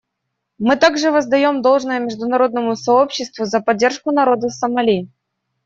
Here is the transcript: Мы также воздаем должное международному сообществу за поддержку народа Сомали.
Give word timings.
Мы 0.57 0.77
также 0.77 1.11
воздаем 1.11 1.61
должное 1.61 1.99
международному 1.99 2.75
сообществу 2.75 3.45
за 3.45 3.59
поддержку 3.61 4.09
народа 4.09 4.49
Сомали. 4.49 5.09